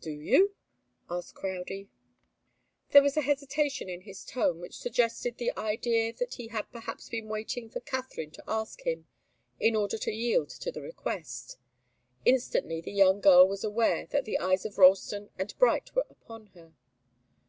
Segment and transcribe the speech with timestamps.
[0.00, 0.54] "Do you?"
[1.10, 1.88] asked Crowdie.
[2.90, 7.08] There was a hesitation in his tone which suggested the idea that he had perhaps
[7.08, 9.08] been waiting for Katharine to ask him,
[9.58, 11.56] in order to yield to the request.
[12.24, 16.46] Instantly the young girl was aware that the eyes of Ralston and Bright were upon
[16.54, 16.74] her.